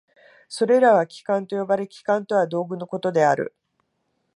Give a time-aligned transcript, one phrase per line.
[0.49, 3.53] それらは器官と呼ばれ、器官とは道具のことである。